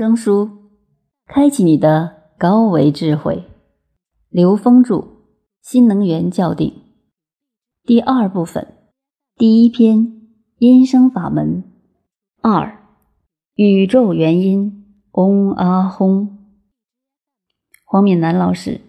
[0.00, 0.48] 生疏，
[1.26, 3.44] 开启你的高维智慧。
[4.30, 4.94] 刘峰著
[5.60, 6.68] 《新能源教定》
[7.84, 8.66] 第二部分
[9.36, 10.22] 第一篇：
[10.56, 11.64] 音声法门
[12.40, 12.78] 二，
[13.56, 14.86] 宇宙原因。
[15.12, 16.28] 嗡阿吽。
[17.84, 18.80] 黄敏南老师，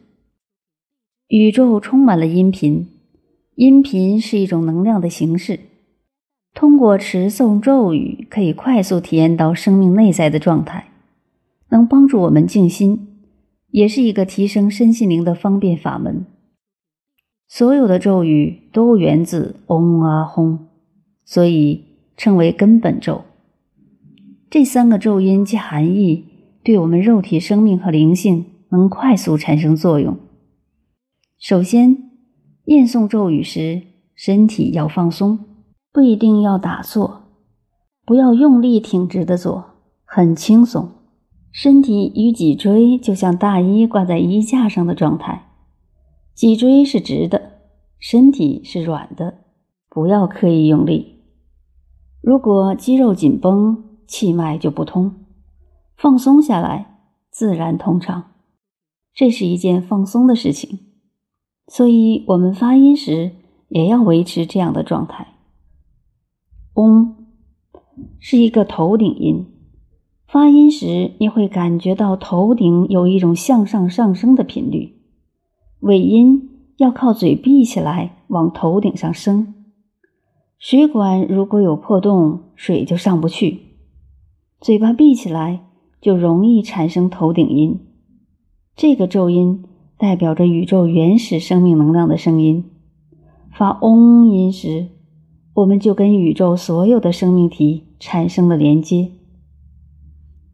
[1.28, 2.88] 宇宙充满了音频，
[3.56, 5.60] 音频是一种能量的形式。
[6.54, 10.91] 通过持诵咒语，可以快速体验到生命内在的状态，
[11.72, 13.08] 能帮助我们静心，
[13.70, 16.26] 也是一个提升身心灵的方便法门。
[17.48, 20.60] 所有的咒语都源自嗡阿吽，
[21.26, 21.84] 所以
[22.16, 23.24] 称为根本咒。
[24.50, 26.26] 这三个咒音及含义，
[26.64, 30.18] 对我们肉体生命和灵性能快速产生作用。
[31.40, 32.12] 首先，
[32.66, 33.82] 念诵咒语时，
[34.16, 35.40] 身体要放松。
[35.94, 37.24] 不一定要打坐，
[38.06, 39.66] 不要用力挺直的坐，
[40.06, 40.90] 很轻松。
[41.52, 45.50] 身体与脊椎就像大衣挂在衣架上的状态，
[46.34, 47.60] 脊椎是直的，
[48.00, 49.40] 身体是软的。
[49.90, 51.20] 不要刻意用力。
[52.22, 55.12] 如果肌肉紧绷，气脉就不通；
[55.98, 58.32] 放松下来，自然通畅。
[59.14, 60.80] 这是一件放松的事情，
[61.68, 63.32] 所以我们发音时
[63.68, 65.36] 也要维持这样的状态。
[66.76, 67.28] 嗡
[68.18, 69.51] 是一个头顶音，
[70.32, 74.96] 发音时你会感觉到头顶有一种向上上升的频率。
[75.82, 79.54] 尾音要靠嘴闭起来往头顶上升。
[80.58, 83.60] 水管如果有破洞，水就上不去。
[84.62, 85.66] 嘴巴闭起来
[86.00, 87.82] 就容易产生头顶音。
[88.78, 89.66] 这个咒音
[89.98, 92.64] 代表着宇宙原始生命能量的声音。
[93.52, 94.88] 发嗡音时。
[95.56, 99.12] 我们就跟宇宙所有的生命体产生了连接。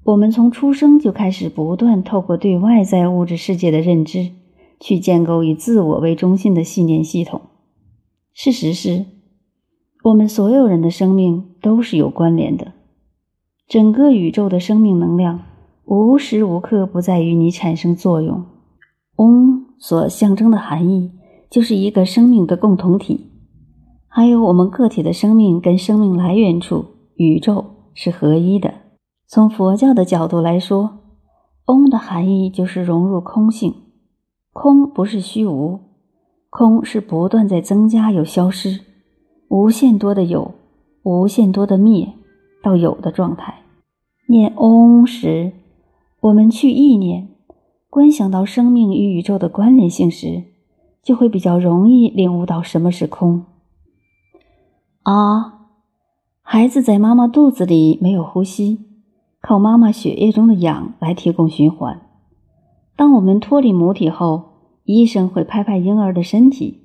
[0.07, 4.29] 我们从出生就开始不断透过对外在物质世界的认知，
[4.79, 7.41] 去建构以自我为中心的信念系统。
[8.33, 9.05] 事实是，
[10.05, 12.71] 我们所有人的生命都是有关联的。
[13.67, 15.41] 整个宇宙的生命能量
[15.83, 18.45] 无时无刻不在与你产生作用。
[19.17, 21.11] 嗡所象征的含义，
[21.49, 23.25] 就是一个生命的共同体。
[24.07, 28.73] 还有我们个体的生命跟生命来源处宇宙是合一的。
[29.29, 30.99] 从佛教的角度来说，
[31.65, 33.73] 嗡的含义就是融入空性。
[34.53, 35.81] 空不是虚无，
[36.49, 38.79] 空是不断在增加又消失，
[39.49, 40.53] 无限多的有，
[41.03, 42.13] 无限多的灭，
[42.63, 43.63] 到有的状态。
[44.29, 45.51] 念嗡时，
[46.21, 47.27] 我们去意念，
[47.89, 50.45] 观想到生命与宇宙的关联性时，
[51.03, 53.43] 就会比较容易领悟到什么是空。
[55.03, 55.67] 啊，
[56.41, 58.86] 孩子在妈妈肚子里没有呼吸，
[59.41, 62.01] 靠妈妈血液中的氧来提供循环。
[62.95, 64.43] 当我们脱离母体后，
[64.83, 66.81] 医生会拍拍婴儿的身体，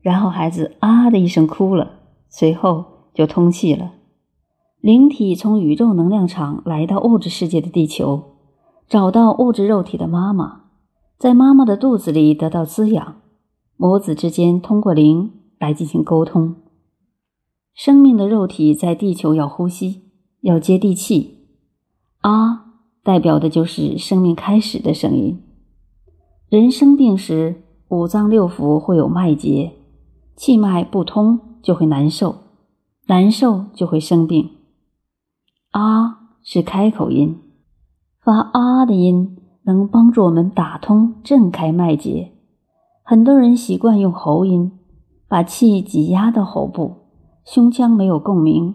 [0.00, 3.92] 然后孩子啊的一声哭了，随后就通气了。
[4.80, 8.22] 灵体从宇宙能量场来到物质世界的地球，
[8.88, 10.66] 找到物质肉体的妈妈，
[11.18, 13.16] 在妈妈的肚子里得到滋养，
[13.76, 16.54] 母子之间通过灵来进行沟通。
[17.74, 20.02] 生命的肉体在地球要呼吸，
[20.42, 21.35] 要接地气。
[22.26, 22.64] 啊，
[23.04, 25.40] 代表的就是生命开始的声音。
[26.48, 29.74] 人生病时，五脏六腑会有脉结，
[30.34, 32.34] 气脉不通就会难受，
[33.06, 34.50] 难受就会生病。
[35.70, 37.38] 啊是开口音，
[38.20, 42.32] 发啊的音能帮助我们打通、震开脉结。
[43.04, 44.72] 很多人习惯用喉音，
[45.28, 46.92] 把气挤压到喉部。
[47.44, 48.74] 胸腔没有共鸣，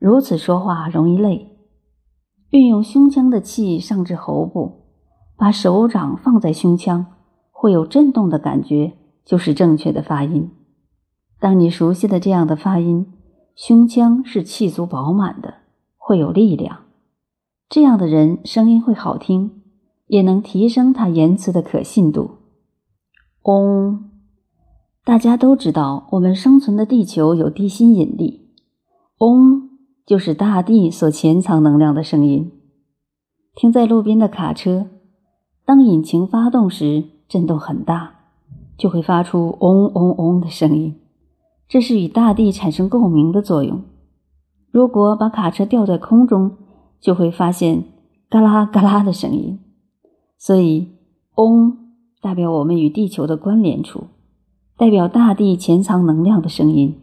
[0.00, 1.49] 如此说话容易累。
[2.50, 4.86] 运用胸腔的气上至喉部，
[5.36, 7.06] 把手掌放在胸腔，
[7.50, 8.92] 会有震动的感觉，
[9.24, 10.50] 就是正确的发音。
[11.38, 13.06] 当你熟悉的这样的发音，
[13.54, 15.54] 胸腔是气足饱满的，
[15.96, 16.80] 会有力量。
[17.68, 19.62] 这样的人声音会好听，
[20.08, 22.30] 也能提升他言辞的可信度。
[23.42, 24.10] 嗡。
[25.02, 28.50] 大家都知道，我们生存的地球有地心引力。
[29.18, 29.69] 嗡，
[30.10, 32.50] 就是大地所潜藏能量的声音。
[33.54, 34.88] 停在路边的卡车，
[35.64, 38.14] 当引擎发动时，震动很大，
[38.76, 40.96] 就会发出嗡嗡嗡的声音。
[41.68, 43.84] 这是与大地产生共鸣的作用。
[44.72, 46.56] 如果把卡车吊在空中，
[46.98, 47.84] 就会发现
[48.28, 49.60] 嘎啦嘎啦的声音。
[50.36, 50.88] 所以，
[51.36, 51.78] 嗡
[52.20, 54.08] 代表我们与地球的关联处。
[54.76, 56.98] 代表大地潜藏能量的声音，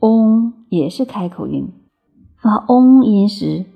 [0.00, 1.72] 嗡也是开口音。
[2.36, 3.66] 发嗡音时，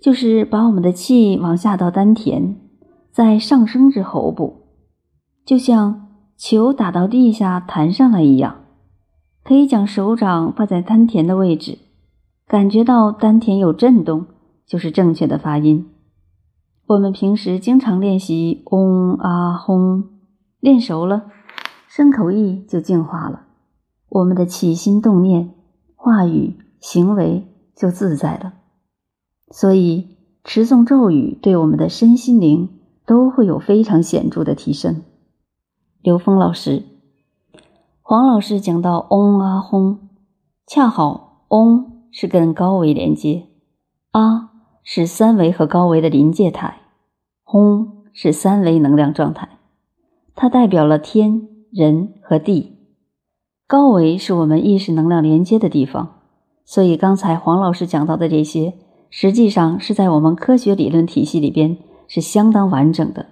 [0.00, 2.56] 就是把我们的气往下到丹田，
[3.10, 4.66] 再上升至喉部，
[5.44, 8.56] 就像球打到地下弹上来一样。
[9.44, 11.78] 可以将手掌放在丹田的位置，
[12.46, 14.26] 感觉到丹田有震动，
[14.64, 15.88] 就是正确的发音。
[16.86, 20.04] 我们平时经常练习嗡啊轰，
[20.60, 21.24] 练熟了，
[21.88, 23.46] 声口意就净化了，
[24.08, 25.50] 我们的起心动念、
[26.04, 27.46] 话语、行为
[27.76, 28.54] 就自在了。
[29.52, 35.04] 所以持诵咒语对我们的身心灵都会有非常显著的提升。
[36.00, 36.82] 刘峰老师，
[38.00, 40.08] 黄老师讲到嗡啊轰，
[40.66, 43.46] 恰好嗡是跟高维连接，
[44.10, 44.50] 啊
[44.82, 46.78] 是三维和高维的临界态。
[47.44, 49.48] 轰是三维能量状态，
[50.34, 52.81] 它代表了天、人和地。
[53.72, 56.16] 高维是我们意识能量连接的地方，
[56.62, 58.74] 所以刚才黄老师讲到的这些，
[59.08, 63.28] 实际上是在我们科学理论体系里边是相当完整的，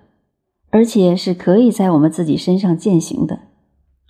[0.71, 3.39] 而且是可以在我们自己身上践行的。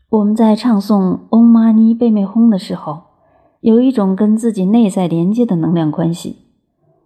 [0.08, 3.00] 我们在唱诵嗡嘛呢贝美吽的时候，
[3.60, 6.36] 有一种跟自己内在连接的能量关系，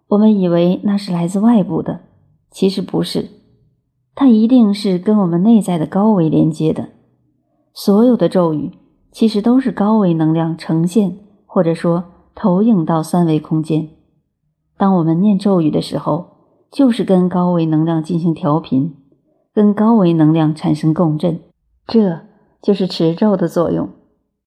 [0.09, 2.01] 我们以为那是来自外部的。
[2.51, 3.31] 其实不是，
[4.15, 6.91] 它一定是跟我们内在的高维连接的。
[7.73, 8.71] 所有的咒语
[9.15, 11.17] 其实都是高维能量呈现，
[11.47, 12.03] 或者说
[12.35, 13.91] 投影到三维空间。
[14.77, 16.33] 当我们念咒语的时候，
[16.69, 18.97] 就是跟高维能量进行调频，
[19.55, 21.39] 跟高维能量产生共振，
[21.87, 22.23] 这
[22.61, 23.89] 就是持咒的作用。